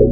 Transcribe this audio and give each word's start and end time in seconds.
Nine 0.00 0.08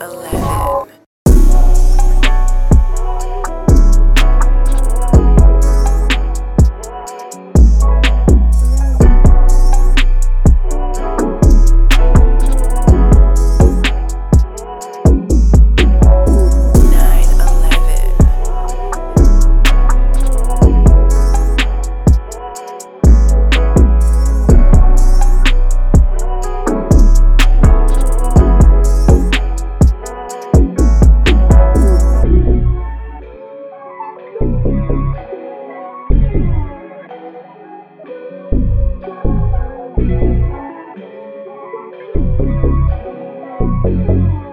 eleven. 0.00 1.05
Nine 44.06 44.45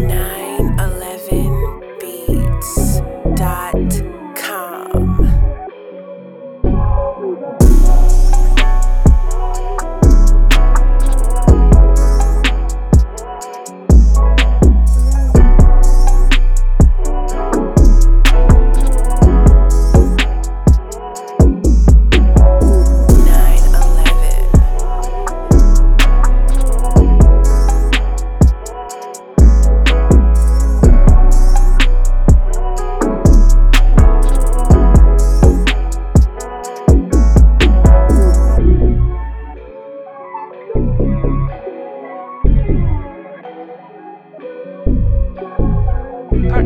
Nine 0.00 0.29